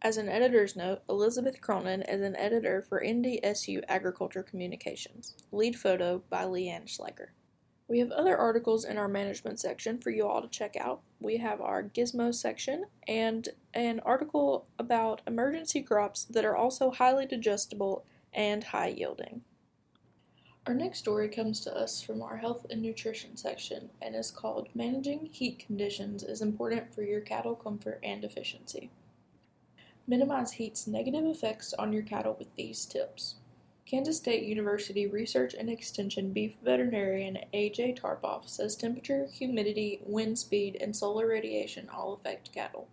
As 0.00 0.16
an 0.16 0.30
editor's 0.30 0.74
note, 0.74 1.02
Elizabeth 1.06 1.60
Cronin 1.60 2.00
is 2.00 2.22
an 2.22 2.36
editor 2.36 2.80
for 2.80 3.02
NDSU 3.04 3.82
Agriculture 3.88 4.42
Communications. 4.42 5.34
Lead 5.52 5.78
photo 5.78 6.22
by 6.30 6.44
Leanne 6.44 6.86
Schleicher. 6.86 7.35
We 7.88 8.00
have 8.00 8.10
other 8.10 8.36
articles 8.36 8.84
in 8.84 8.98
our 8.98 9.06
management 9.06 9.60
section 9.60 9.98
for 9.98 10.10
you 10.10 10.26
all 10.26 10.42
to 10.42 10.48
check 10.48 10.76
out. 10.76 11.02
We 11.20 11.36
have 11.36 11.60
our 11.60 11.84
gizmo 11.84 12.34
section 12.34 12.86
and 13.06 13.48
an 13.74 14.00
article 14.00 14.66
about 14.78 15.22
emergency 15.26 15.82
crops 15.82 16.24
that 16.24 16.44
are 16.44 16.56
also 16.56 16.90
highly 16.90 17.26
digestible 17.26 18.04
and 18.32 18.64
high 18.64 18.88
yielding. 18.88 19.42
Our 20.66 20.74
next 20.74 20.98
story 20.98 21.28
comes 21.28 21.60
to 21.60 21.76
us 21.76 22.02
from 22.02 22.22
our 22.22 22.38
health 22.38 22.66
and 22.70 22.82
nutrition 22.82 23.36
section 23.36 23.90
and 24.02 24.16
is 24.16 24.32
called 24.32 24.68
Managing 24.74 25.26
Heat 25.30 25.60
Conditions 25.60 26.24
is 26.24 26.42
Important 26.42 26.92
for 26.92 27.02
Your 27.02 27.20
Cattle 27.20 27.54
Comfort 27.54 28.00
and 28.02 28.24
Efficiency. 28.24 28.90
Minimize 30.08 30.52
heat's 30.52 30.88
negative 30.88 31.24
effects 31.24 31.72
on 31.74 31.92
your 31.92 32.02
cattle 32.02 32.34
with 32.36 32.52
these 32.56 32.84
tips. 32.84 33.36
Kansas 33.86 34.16
State 34.16 34.42
University 34.42 35.06
Research 35.06 35.54
and 35.54 35.70
Extension 35.70 36.32
beef 36.32 36.56
veterinarian 36.60 37.38
A.J. 37.52 37.94
Tarpoff 37.94 38.48
says 38.48 38.74
temperature, 38.74 39.28
humidity, 39.32 40.00
wind 40.04 40.40
speed, 40.40 40.76
and 40.80 40.96
solar 40.96 41.28
radiation 41.28 41.88
all 41.88 42.12
affect 42.12 42.52
cattle. 42.52 42.88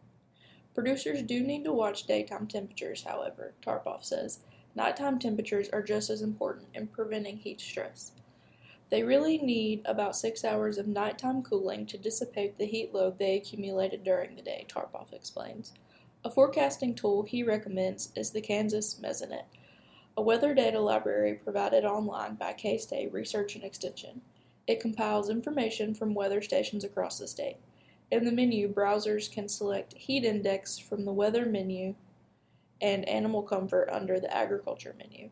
Producers 0.76 1.24
do 1.24 1.42
need 1.42 1.64
to 1.64 1.74
watch 1.74 2.06
daytime 2.06 2.46
temperatures, 2.46 3.06
however, 3.08 3.56
Tarpoff 3.66 4.04
says. 4.04 4.42
Nighttime 4.76 5.18
temperatures 5.18 5.68
are 5.74 5.82
just 5.82 6.12
as 6.12 6.22
important 6.22 6.68
in 6.76 6.86
preventing 6.86 7.38
heat 7.38 7.60
stress. 7.60 8.12
They 8.92 9.02
really 9.02 9.40
need 9.40 9.82
about 9.86 10.16
six 10.16 10.46
hours 10.46 10.78
of 10.78 10.86
nighttime 10.86 11.42
cooling 11.42 11.88
to 11.88 11.98
dissipate 11.98 12.60
the 12.60 12.68
heat 12.68 12.94
load 12.94 13.18
they 13.18 13.36
accumulated 13.36 14.04
during 14.04 14.36
the 14.36 14.44
day, 14.44 14.68
Tarpoff 14.70 15.12
explains. 15.12 15.74
A 16.24 16.30
forecasting 16.30 16.94
tool 16.94 17.24
he 17.24 17.42
recommends 17.42 18.12
is 18.16 18.30
the 18.30 18.42
Kansas 18.42 19.00
Mesonet 19.02 19.46
a 20.16 20.22
weather 20.22 20.54
data 20.54 20.80
library 20.80 21.34
provided 21.34 21.86
online 21.86 22.36
by 22.36 22.54
K-State 22.54 23.12
Research 23.12 23.56
and 23.56 23.64
Extension. 23.64 24.22
It 24.68 24.80
compiles 24.80 25.30
information 25.30 25.96
from 25.96 26.14
weather 26.14 26.42
stations 26.42 26.84
across 26.84 27.18
the 27.18 27.28
state. 27.28 27.58
In 28.12 28.26
the 28.26 28.32
menu, 28.32 28.72
browsers 28.72 29.32
can 29.32 29.50
select 29.50 29.94
heat 29.94 30.24
index 30.24 30.78
from 30.78 31.06
the 31.06 31.12
weather 31.12 31.46
menu 31.46 31.96
and 32.80 33.08
animal 33.10 33.42
comfort 33.42 33.90
under 33.92 34.20
the 34.20 34.36
agriculture 34.36 34.96
menu. 34.98 35.30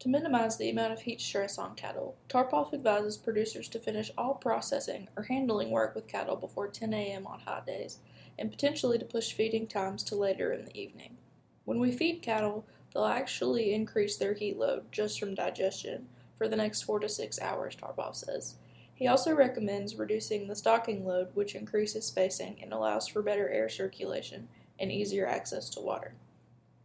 To 0.00 0.08
minimize 0.08 0.56
the 0.56 0.70
amount 0.70 0.92
of 0.92 1.02
heat 1.02 1.20
stress 1.20 1.58
on 1.58 1.74
cattle, 1.74 2.16
Tarpoff 2.28 2.72
advises 2.72 3.16
producers 3.16 3.68
to 3.68 3.78
finish 3.78 4.10
all 4.16 4.34
processing 4.34 5.08
or 5.16 5.24
handling 5.24 5.70
work 5.70 5.94
with 5.94 6.08
cattle 6.08 6.36
before 6.36 6.68
10 6.68 6.92
a.m. 6.92 7.26
on 7.26 7.40
hot 7.40 7.66
days, 7.66 7.98
and 8.38 8.50
potentially 8.50 8.98
to 8.98 9.04
push 9.04 9.32
feeding 9.32 9.66
times 9.66 10.02
to 10.04 10.14
later 10.14 10.52
in 10.52 10.64
the 10.64 10.76
evening. 10.76 11.16
When 11.64 11.80
we 11.80 11.92
feed 11.92 12.22
cattle, 12.22 12.64
They'll 12.92 13.04
actually 13.04 13.74
increase 13.74 14.16
their 14.16 14.34
heat 14.34 14.56
load 14.56 14.90
just 14.90 15.20
from 15.20 15.34
digestion 15.34 16.08
for 16.36 16.48
the 16.48 16.56
next 16.56 16.82
four 16.82 17.00
to 17.00 17.08
six 17.08 17.40
hours, 17.40 17.76
Tarpoff 17.76 18.16
says. 18.16 18.54
He 18.94 19.06
also 19.06 19.34
recommends 19.34 19.96
reducing 19.96 20.48
the 20.48 20.56
stocking 20.56 21.06
load, 21.06 21.28
which 21.34 21.54
increases 21.54 22.06
spacing 22.06 22.58
and 22.62 22.72
allows 22.72 23.06
for 23.06 23.22
better 23.22 23.48
air 23.48 23.68
circulation 23.68 24.48
and 24.78 24.90
easier 24.90 25.26
access 25.26 25.68
to 25.70 25.80
water. 25.80 26.14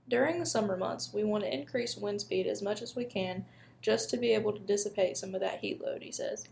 During 0.07 0.39
the 0.39 0.45
summer 0.45 0.77
months, 0.77 1.13
we 1.13 1.23
want 1.23 1.43
to 1.43 1.53
increase 1.53 1.97
wind 1.97 2.21
speed 2.21 2.45
as 2.45 2.61
much 2.61 2.81
as 2.81 2.95
we 2.95 3.05
can 3.05 3.45
just 3.81 4.09
to 4.09 4.17
be 4.17 4.33
able 4.33 4.53
to 4.53 4.59
dissipate 4.59 5.17
some 5.17 5.33
of 5.33 5.41
that 5.41 5.59
heat 5.59 5.81
load, 5.81 6.03
he 6.03 6.11
says. 6.11 6.47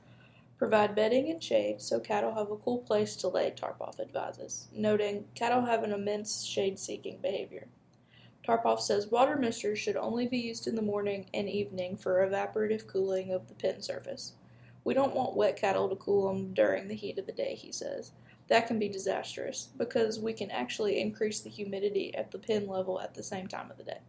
Provide 0.58 0.96
bedding 0.96 1.29
and 1.29 1.43
shade 1.43 1.81
so 1.81 2.00
cattle 2.00 2.36
have 2.36 2.51
a 2.51 2.55
cool 2.55 2.79
place 2.79 3.15
to 3.17 3.27
lay, 3.27 3.51
Tarpoff 3.51 4.00
advises, 4.00 4.67
noting 4.72 5.25
cattle 5.36 5.65
have 5.65 5.84
an 5.84 5.91
immense 5.91 6.43
shade 6.43 6.77
seeking 6.77 7.17
behavior. 7.17 7.67
Tarpoff 8.46 8.80
says 8.80 9.08
water 9.08 9.36
misters 9.36 9.78
should 9.78 9.96
only 9.96 10.28
be 10.28 10.38
used 10.38 10.68
in 10.68 10.76
the 10.76 10.82
morning 10.82 11.28
and 11.34 11.48
evening 11.48 11.96
for 11.96 12.28
evaporative 12.28 12.88
cooling 12.88 13.32
of 13.32 13.48
the 13.48 13.54
pen 13.54 13.82
surface. 13.82 14.34
We 14.84 14.94
don't 14.94 15.16
want 15.16 15.36
wet 15.36 15.58
cattle 15.58 15.90
to 15.90 15.96
cool 15.96 16.28
them 16.28 16.54
during 16.54 16.88
the 16.88 16.96
heat 16.96 17.20
of 17.20 17.28
the 17.28 17.32
day, 17.32 17.54
he 17.54 17.72
says. 17.72 18.12
That 18.48 18.68
can 18.68 18.80
be 18.80 18.90
disastrous 18.90 19.70
because 19.78 20.20
we 20.20 20.34
can 20.34 20.50
actually 20.50 21.00
increase 21.00 21.40
the 21.40 21.50
humidity 21.50 22.14
at 22.16 22.32
the 22.32 22.40
pen 22.40 22.68
level 22.68 23.00
at 23.00 23.14
the 23.14 23.24
same 23.24 23.48
time 23.48 23.70
of 23.70 23.78
the 23.78 23.84
day. 23.84 24.00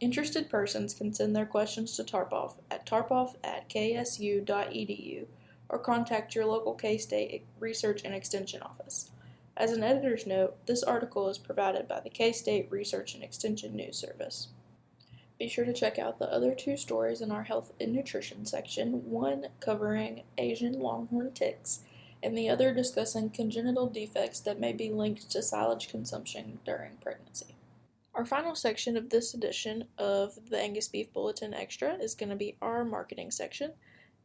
Interested 0.00 0.50
persons 0.50 0.94
can 0.94 1.12
send 1.12 1.36
their 1.36 1.46
questions 1.46 1.94
to 1.96 2.04
Tarpoff 2.04 2.54
at 2.70 2.86
tarpoff 2.86 3.36
at 3.44 3.68
ksu.edu 3.68 5.26
or 5.68 5.78
contact 5.78 6.34
your 6.34 6.46
local 6.46 6.74
K 6.74 6.98
State 6.98 7.46
Research 7.60 8.02
and 8.04 8.14
Extension 8.14 8.62
office. 8.62 9.10
As 9.56 9.70
an 9.70 9.84
editor's 9.84 10.26
note, 10.26 10.56
this 10.66 10.82
article 10.82 11.28
is 11.28 11.38
provided 11.38 11.86
by 11.86 12.00
the 12.00 12.10
K 12.10 12.32
State 12.32 12.66
Research 12.70 13.14
and 13.14 13.22
Extension 13.22 13.76
News 13.76 13.96
Service. 13.96 14.48
Be 15.38 15.48
sure 15.48 15.64
to 15.64 15.72
check 15.72 15.98
out 15.98 16.18
the 16.18 16.32
other 16.32 16.54
two 16.54 16.76
stories 16.76 17.20
in 17.20 17.30
our 17.30 17.44
health 17.44 17.72
and 17.80 17.92
nutrition 17.92 18.46
section, 18.46 19.10
one 19.10 19.46
covering 19.60 20.22
Asian 20.38 20.80
longhorn 20.80 21.32
ticks, 21.32 21.80
and 22.20 22.36
the 22.36 22.48
other 22.48 22.74
discussing 22.74 23.30
congenital 23.30 23.86
defects 23.86 24.40
that 24.40 24.58
may 24.58 24.72
be 24.72 24.90
linked 24.90 25.30
to 25.30 25.42
silage 25.42 25.88
consumption 25.88 26.58
during 26.64 26.96
pregnancy. 27.00 27.54
Our 28.12 28.24
final 28.24 28.54
section 28.54 28.96
of 28.96 29.10
this 29.10 29.34
edition 29.34 29.84
of 29.98 30.50
the 30.50 30.58
Angus 30.58 30.88
Beef 30.88 31.12
Bulletin 31.12 31.54
Extra 31.54 31.94
is 31.94 32.14
going 32.14 32.30
to 32.30 32.36
be 32.36 32.56
our 32.62 32.84
marketing 32.84 33.30
section. 33.30 33.72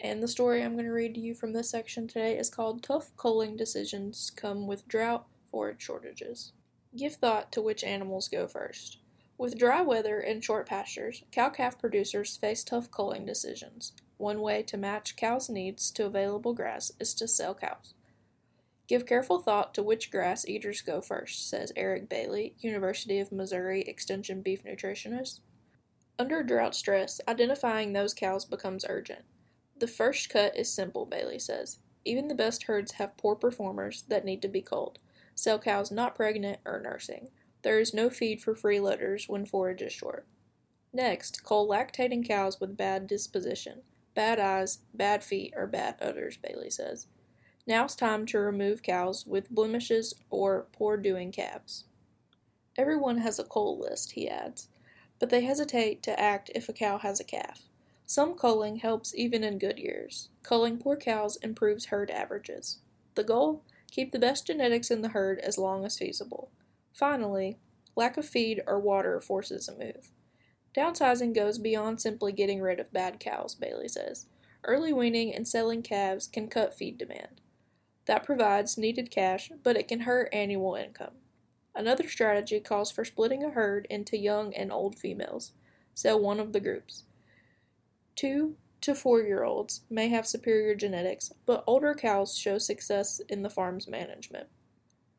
And 0.01 0.24
the 0.24 0.29
story 0.29 0.63
I'm 0.63 0.74
going 0.74 0.86
to 0.86 0.91
read 0.91 1.13
to 1.15 1.20
you 1.20 1.36
from 1.36 1.51
this 1.51 1.70
section 1.70 2.08
today 2.08 2.38
is 2.38 2.50
called 2.50 2.82
Tough 2.82 3.12
Culling 3.18 3.58
Decisions 3.58 4.32
Come 4.34 4.65
with 4.65 4.88
Drought 4.88 5.27
Forage 5.51 5.82
Shortages. 5.82 6.53
Give 6.96 7.13
thought 7.13 7.51
to 7.51 7.62
which 7.62 7.84
animals 7.84 8.29
go 8.29 8.48
first. 8.48 9.00
With 9.38 9.58
dry 9.58 9.82
weather 9.82 10.20
and 10.20 10.44
short 10.44 10.68
pastures, 10.68 11.24
cow 11.32 11.50
calf 11.50 11.77
producers 11.77 12.38
face 12.38 12.63
tough 12.63 12.89
culling 12.91 13.25
decisions. 13.25 13.91
One 14.18 14.39
way 14.39 14.63
to 14.63 14.77
match 14.77 15.18
cows' 15.18 15.50
needs 15.50 15.91
to 15.91 16.06
available 16.06 16.53
grass 16.53 16.94
is 17.00 17.13
to 17.15 17.27
sell 17.27 17.53
cows. 17.53 17.94
Give 18.88 19.06
careful 19.06 19.39
thought 19.39 19.74
to 19.75 19.84
which 19.84 20.12
grass 20.12 20.48
eaters 20.48 20.82
go 20.82 21.01
first, 21.01 21.48
says 21.50 21.74
Eric 21.75 22.10
Bailey, 22.10 22.56
University 22.60 23.20
of 23.20 23.32
Missouri 23.32 23.82
Extension 23.82 24.41
beef 24.41 24.63
nutritionist. 24.63 25.41
Under 26.18 26.41
drought 26.41 26.75
stress, 26.75 27.22
identifying 27.27 27.94
those 27.94 28.13
cows 28.13 28.46
becomes 28.46 28.86
urgent. 28.88 29.25
The 29.80 29.88
first 29.88 30.30
cut 30.30 30.58
is 30.58 30.72
simple, 30.72 31.06
Bailey 31.06 31.40
says. 31.40 31.80
Even 32.04 32.28
the 32.28 32.36
best 32.36 32.64
herds 32.64 32.94
have 32.94 33.18
poor 33.18 33.36
performers 33.36 34.04
that 34.10 34.26
need 34.26 34.42
to 34.42 34.48
be 34.48 34.62
culled. 34.62 35.00
Sell 35.36 35.58
cows 35.58 35.90
not 35.90 36.16
pregnant 36.16 36.60
or 36.66 36.82
nursing. 36.82 37.30
There 37.62 37.80
is 37.80 37.94
no 37.94 38.10
feed 38.10 38.42
for 38.42 38.54
freeloaders 38.54 39.30
when 39.30 39.46
forage 39.46 39.82
is 39.82 39.94
short. 39.94 40.28
Next, 40.92 41.44
cull 41.44 41.68
lactating 41.68 42.28
cows 42.28 42.60
with 42.60 42.76
bad 42.76 43.08
disposition, 43.08 43.84
bad 44.16 44.40
eyes, 44.40 44.80
bad 44.94 45.24
feet, 45.24 45.54
or 45.56 45.68
bad 45.68 45.96
udders, 46.02 46.38
Bailey 46.38 46.70
says. 46.70 47.08
Now 47.66 47.86
it's 47.86 47.96
time 47.96 48.26
to 48.28 48.40
remove 48.40 48.82
cows 48.82 49.26
with 49.26 49.50
blemishes 49.50 50.14
or 50.30 50.68
poor 50.74 50.98
doing 50.98 51.32
calves. 51.32 51.86
Everyone 52.78 53.20
has 53.20 53.40
a 53.40 53.44
cull 53.44 53.80
list, 53.80 54.14
he 54.14 54.28
adds, 54.28 54.68
but 55.20 55.30
they 55.30 55.42
hesitate 55.42 56.02
to 56.04 56.20
act 56.20 56.50
if 56.56 56.68
a 56.68 56.74
cow 56.74 56.98
has 56.98 57.20
a 57.20 57.26
calf. 57.26 57.69
Some 58.10 58.34
culling 58.34 58.78
helps 58.78 59.13
even 59.13 59.44
in 59.44 59.60
good 59.60 59.78
years. 59.78 60.30
Culling 60.42 60.80
poor 60.80 60.98
cows 60.98 61.38
improves 61.44 61.86
herd 61.86 62.10
averages. 62.10 62.80
The 63.13 63.24
goal? 63.24 63.62
Keep 63.92 64.12
the 64.12 64.18
best 64.18 64.48
genetics 64.48 64.89
in 64.89 65.04
the 65.04 65.10
herd 65.10 65.38
as 65.38 65.60
long 65.60 65.86
as 65.86 66.00
feasible. 66.00 66.50
Finally, 66.92 67.60
lack 67.96 68.18
of 68.18 68.25
feed 68.25 68.63
or 68.66 68.80
water 68.80 69.22
forces 69.22 69.68
a 69.70 69.78
move. 69.78 70.10
Downsizing 70.75 71.36
goes 71.36 71.60
beyond 71.60 72.01
simply 72.01 72.32
getting 72.32 72.62
rid 72.62 72.80
of 72.80 72.92
bad 72.92 73.20
cows, 73.20 73.54
Bailey 73.54 73.88
says. 73.88 74.25
Early 74.63 74.92
weaning 74.92 75.32
and 75.32 75.48
selling 75.48 75.84
calves 75.84 76.25
can 76.25 76.48
cut 76.48 76.74
feed 76.74 76.98
demand. 76.98 77.42
That 78.06 78.24
provides 78.24 78.75
needed 78.75 79.12
cash, 79.12 79.51
but 79.62 79.78
it 79.78 79.88
can 79.88 80.00
hurt 80.00 80.34
annual 80.34 80.74
income. 80.74 81.13
Another 81.75 82.10
strategy 82.10 82.60
calls 82.60 82.89
for 82.89 83.06
splitting 83.06 83.44
a 83.44 83.51
herd 83.51 83.86
into 83.88 84.18
young 84.18 84.51
and 84.56 84.72
old 84.72 84.98
females. 84.98 85.51
Sell 85.94 86.20
one 86.20 86.39
of 86.39 86.54
the 86.54 86.60
groups. 86.60 87.04
Two 88.20 88.58
to 88.82 88.94
four 88.94 89.22
year 89.22 89.46
olds 89.46 89.80
may 89.90 90.10
have 90.10 90.28
superior 90.28 90.76
genetics, 90.76 91.32
but 91.46 91.64
older 91.66 91.94
cows 91.96 92.38
show 92.38 92.58
success 92.58 93.22
in 93.30 93.44
the 93.44 93.50
farm's 93.50 93.88
management. 93.88 94.50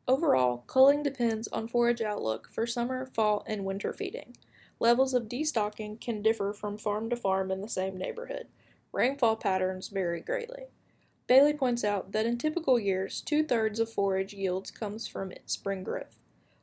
Overall, 0.07 0.63
culling 0.67 1.01
depends 1.01 1.47
on 1.47 1.67
forage 1.67 2.03
outlook 2.03 2.49
for 2.53 2.67
summer, 2.67 3.07
fall, 3.07 3.43
and 3.47 3.65
winter 3.65 3.91
feeding. 3.91 4.37
Levels 4.79 5.15
of 5.15 5.27
destocking 5.27 5.99
can 5.99 6.21
differ 6.21 6.53
from 6.53 6.77
farm 6.77 7.09
to 7.09 7.15
farm 7.15 7.49
in 7.49 7.61
the 7.61 7.67
same 7.67 7.97
neighborhood. 7.97 8.49
Rainfall 8.91 9.37
patterns 9.37 9.87
vary 9.87 10.21
greatly. 10.21 10.65
Bailey 11.25 11.53
points 11.53 11.83
out 11.83 12.11
that 12.11 12.27
in 12.27 12.37
typical 12.37 12.79
years, 12.79 13.19
two 13.19 13.43
thirds 13.43 13.79
of 13.79 13.91
forage 13.91 14.35
yields 14.35 14.69
comes 14.69 15.07
from 15.07 15.33
spring 15.47 15.83
growth. 15.83 16.19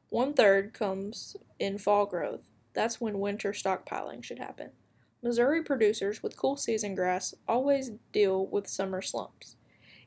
One 0.08 0.34
third 0.34 0.72
comes 0.72 1.36
in 1.58 1.78
fall 1.78 2.06
growth. 2.06 2.48
That's 2.74 3.00
when 3.00 3.18
winter 3.18 3.50
stockpiling 3.50 4.22
should 4.22 4.38
happen. 4.38 4.70
Missouri 5.22 5.62
producers 5.62 6.22
with 6.22 6.36
cool 6.36 6.56
season 6.56 6.94
grass 6.94 7.34
always 7.48 7.90
deal 8.12 8.46
with 8.46 8.68
summer 8.68 9.02
slumps. 9.02 9.56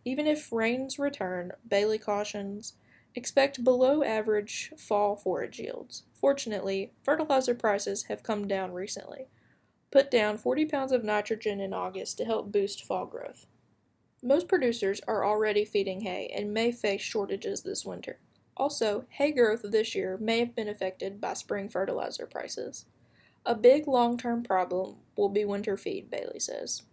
Even 0.06 0.26
if 0.26 0.52
rains 0.52 0.98
return, 0.98 1.52
Bailey 1.68 1.98
cautions, 1.98 2.74
expect 3.14 3.64
below 3.64 4.04
average 4.04 4.72
fall 4.78 5.18
forage 5.18 5.60
yields. 5.60 6.04
Fortunately, 6.14 6.94
fertilizer 7.04 7.54
prices 7.54 8.04
have 8.04 8.24
come 8.24 8.48
down 8.48 8.72
recently. 8.72 9.28
Put 9.92 10.10
down 10.10 10.38
40 10.38 10.66
pounds 10.66 10.92
of 10.94 11.04
nitrogen 11.04 11.60
in 11.60 11.74
August 11.74 12.18
to 12.18 12.26
help 12.26 12.52
boost 12.52 12.86
fall 12.86 13.06
growth. 13.06 13.48
Most 14.24 14.48
producers 14.48 15.02
are 15.08 15.26
already 15.26 15.66
feeding 15.66 16.02
hay 16.02 16.32
and 16.34 16.54
may 16.54 16.72
face 16.72 17.02
shortages 17.02 17.64
this 17.64 17.84
winter. 17.84 18.20
Also, 18.56 19.06
hay 19.10 19.32
growth 19.32 19.64
this 19.64 19.94
year 19.94 20.18
may 20.18 20.40
have 20.40 20.56
been 20.56 20.70
affected 20.70 21.20
by 21.20 21.34
spring 21.34 21.68
fertilizer 21.68 22.26
prices. 22.26 22.86
A 23.46 23.56
big 23.56 23.88
long 23.88 24.18
term 24.18 24.44
problem 24.44 24.98
will 25.18 25.30
be 25.30 25.46
winter 25.46 25.76
feed, 25.76 26.12
Bailey 26.12 26.40
says. 26.40 26.84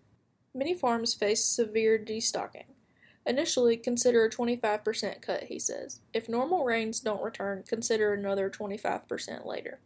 Many 0.55 0.75
farms 0.75 1.15
face 1.15 1.45
severe 1.45 1.99
destocking. 1.99 2.65
Initially, 3.27 3.77
consider 3.77 4.25
a 4.25 4.31
25% 4.31 5.21
cut, 5.21 5.45
he 5.45 5.59
says. 5.59 6.01
If 6.15 6.29
normal 6.31 6.65
rains 6.65 7.01
don't 7.01 7.23
return, 7.23 7.65
consider 7.69 8.15
another 8.15 8.49
25% 8.49 9.45
later. 9.45 9.81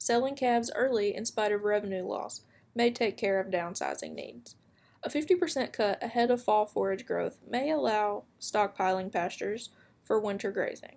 Selling 0.00 0.34
calves 0.34 0.72
early 0.74 1.14
in 1.14 1.24
spite 1.24 1.52
of 1.52 1.62
revenue 1.62 2.02
loss 2.02 2.42
may 2.74 2.90
take 2.90 3.16
care 3.16 3.38
of 3.38 3.52
downsizing 3.52 4.14
needs. 4.14 4.56
A 5.04 5.08
50% 5.08 5.72
cut 5.72 6.02
ahead 6.02 6.32
of 6.32 6.42
fall 6.42 6.66
forage 6.66 7.06
growth 7.06 7.38
may 7.48 7.70
allow 7.70 8.24
stockpiling 8.40 9.12
pastures 9.12 9.70
for 10.04 10.18
winter 10.18 10.50
grazing. 10.50 10.96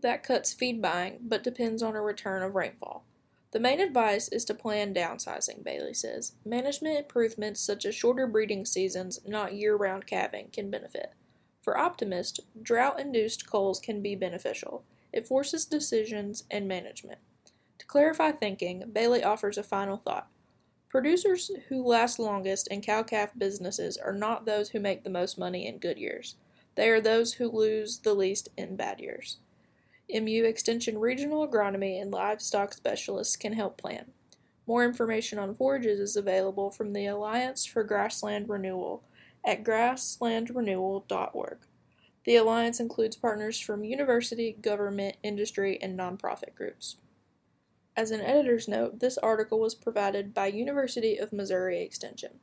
That 0.00 0.22
cuts 0.22 0.54
feed 0.54 0.80
buying, 0.80 1.18
but 1.20 1.44
depends 1.44 1.82
on 1.82 1.94
a 1.94 2.00
return 2.00 2.42
of 2.42 2.54
rainfall. 2.54 3.04
The 3.52 3.60
main 3.60 3.80
advice 3.80 4.28
is 4.28 4.46
to 4.46 4.54
plan 4.54 4.94
downsizing, 4.94 5.62
Bailey 5.62 5.92
says. 5.92 6.32
Management 6.44 6.98
improvements 6.98 7.60
such 7.60 7.84
as 7.84 7.94
shorter 7.94 8.26
breeding 8.26 8.64
seasons, 8.64 9.20
not 9.26 9.54
year 9.54 9.76
round 9.76 10.06
calving, 10.06 10.48
can 10.50 10.70
benefit. 10.70 11.12
For 11.60 11.76
optimists, 11.76 12.40
drought 12.60 12.98
induced 12.98 13.48
culls 13.48 13.78
can 13.78 14.00
be 14.02 14.16
beneficial. 14.16 14.84
It 15.12 15.28
forces 15.28 15.66
decisions 15.66 16.44
and 16.50 16.66
management. 16.66 17.18
To 17.78 17.86
clarify 17.86 18.32
thinking, 18.32 18.84
Bailey 18.90 19.22
offers 19.22 19.58
a 19.58 19.62
final 19.62 19.98
thought. 19.98 20.28
Producers 20.88 21.50
who 21.68 21.86
last 21.86 22.18
longest 22.18 22.68
in 22.68 22.80
cow 22.80 23.02
calf 23.02 23.32
businesses 23.36 23.98
are 23.98 24.14
not 24.14 24.46
those 24.46 24.70
who 24.70 24.80
make 24.80 25.04
the 25.04 25.10
most 25.10 25.38
money 25.38 25.66
in 25.66 25.78
good 25.78 25.98
years. 25.98 26.36
They 26.74 26.88
are 26.88 27.00
those 27.02 27.34
who 27.34 27.50
lose 27.50 27.98
the 27.98 28.14
least 28.14 28.48
in 28.56 28.76
bad 28.76 28.98
years. 28.98 29.38
MU 30.12 30.44
Extension 30.44 30.98
Regional 30.98 31.46
Agronomy 31.46 32.00
and 32.00 32.10
Livestock 32.10 32.72
Specialists 32.72 33.36
can 33.36 33.52
help 33.52 33.80
plan. 33.80 34.12
More 34.66 34.84
information 34.84 35.38
on 35.38 35.54
forages 35.54 35.98
is 36.00 36.16
available 36.16 36.70
from 36.70 36.92
the 36.92 37.06
Alliance 37.06 37.64
for 37.64 37.82
Grassland 37.82 38.48
Renewal 38.48 39.02
at 39.44 39.64
grasslandrenewal.org. 39.64 41.58
The 42.24 42.36
alliance 42.36 42.78
includes 42.78 43.16
partners 43.16 43.58
from 43.58 43.82
university, 43.82 44.52
government, 44.60 45.16
industry, 45.24 45.78
and 45.82 45.98
nonprofit 45.98 46.54
groups. 46.54 46.98
As 47.96 48.10
an 48.12 48.20
editor's 48.20 48.68
note, 48.68 49.00
this 49.00 49.18
article 49.18 49.58
was 49.58 49.74
provided 49.74 50.32
by 50.32 50.46
University 50.46 51.18
of 51.18 51.32
Missouri 51.32 51.82
Extension. 51.82 52.38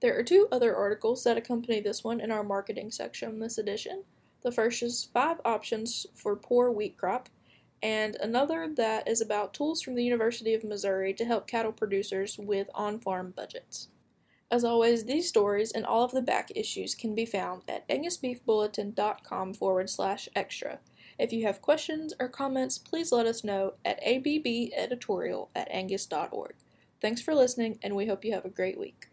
There 0.00 0.18
are 0.18 0.22
two 0.22 0.48
other 0.50 0.74
articles 0.74 1.22
that 1.24 1.36
accompany 1.36 1.80
this 1.80 2.02
one 2.02 2.20
in 2.20 2.30
our 2.30 2.42
marketing 2.42 2.90
section 2.90 3.38
this 3.38 3.58
edition. 3.58 4.04
The 4.44 4.52
first 4.52 4.82
is 4.82 5.08
five 5.12 5.40
options 5.44 6.06
for 6.14 6.36
poor 6.36 6.70
wheat 6.70 6.98
crop, 6.98 7.30
and 7.82 8.16
another 8.16 8.68
that 8.76 9.08
is 9.08 9.20
about 9.20 9.54
tools 9.54 9.82
from 9.82 9.94
the 9.94 10.04
University 10.04 10.54
of 10.54 10.62
Missouri 10.62 11.14
to 11.14 11.24
help 11.24 11.46
cattle 11.46 11.72
producers 11.72 12.38
with 12.38 12.68
on 12.74 13.00
farm 13.00 13.32
budgets. 13.34 13.88
As 14.50 14.62
always, 14.62 15.04
these 15.04 15.28
stories 15.28 15.72
and 15.72 15.84
all 15.84 16.04
of 16.04 16.12
the 16.12 16.22
back 16.22 16.52
issues 16.54 16.94
can 16.94 17.14
be 17.14 17.26
found 17.26 17.62
at 17.66 17.88
angusbeefbulletin.com 17.88 19.54
forward 19.54 19.90
slash 19.90 20.28
extra. 20.36 20.78
If 21.18 21.32
you 21.32 21.46
have 21.46 21.62
questions 21.62 22.12
or 22.20 22.28
comments, 22.28 22.78
please 22.78 23.12
let 23.12 23.26
us 23.26 23.44
know 23.44 23.74
at 23.84 24.02
abbeditorial 24.04 25.48
at 25.54 25.68
angus.org. 25.70 26.54
Thanks 27.00 27.20
for 27.20 27.34
listening, 27.34 27.78
and 27.82 27.96
we 27.96 28.06
hope 28.06 28.24
you 28.24 28.32
have 28.32 28.44
a 28.44 28.50
great 28.50 28.78
week. 28.78 29.08